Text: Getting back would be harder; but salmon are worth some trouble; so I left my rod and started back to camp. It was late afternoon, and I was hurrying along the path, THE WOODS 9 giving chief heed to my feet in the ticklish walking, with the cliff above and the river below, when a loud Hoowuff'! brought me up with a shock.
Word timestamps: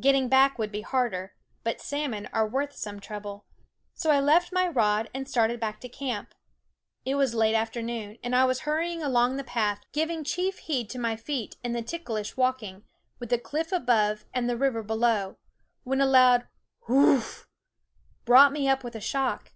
Getting 0.00 0.28
back 0.28 0.58
would 0.58 0.72
be 0.72 0.80
harder; 0.80 1.36
but 1.62 1.80
salmon 1.80 2.28
are 2.32 2.44
worth 2.48 2.72
some 2.72 2.98
trouble; 2.98 3.44
so 3.94 4.10
I 4.10 4.18
left 4.18 4.50
my 4.52 4.66
rod 4.66 5.08
and 5.14 5.28
started 5.28 5.60
back 5.60 5.78
to 5.82 5.88
camp. 5.88 6.34
It 7.04 7.14
was 7.14 7.32
late 7.32 7.54
afternoon, 7.54 8.18
and 8.24 8.34
I 8.34 8.44
was 8.44 8.62
hurrying 8.62 9.04
along 9.04 9.36
the 9.36 9.44
path, 9.44 9.78
THE 9.78 9.78
WOODS 9.78 9.94
9 9.94 9.94
giving 10.08 10.24
chief 10.24 10.58
heed 10.58 10.90
to 10.90 10.98
my 10.98 11.14
feet 11.14 11.58
in 11.62 11.74
the 11.74 11.82
ticklish 11.82 12.36
walking, 12.36 12.82
with 13.20 13.28
the 13.30 13.38
cliff 13.38 13.70
above 13.70 14.24
and 14.34 14.50
the 14.50 14.56
river 14.56 14.82
below, 14.82 15.36
when 15.84 16.00
a 16.00 16.06
loud 16.06 16.48
Hoowuff'! 16.88 17.46
brought 18.24 18.52
me 18.52 18.68
up 18.68 18.82
with 18.82 18.96
a 18.96 19.00
shock. 19.00 19.52